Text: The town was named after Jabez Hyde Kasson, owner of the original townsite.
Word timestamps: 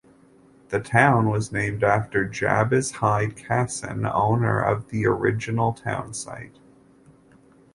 The 0.69 0.79
town 0.79 1.29
was 1.29 1.51
named 1.51 1.83
after 1.83 2.25
Jabez 2.25 2.89
Hyde 2.93 3.35
Kasson, 3.37 4.03
owner 4.11 4.59
of 4.59 4.87
the 4.89 5.05
original 5.05 5.73
townsite. 5.73 6.57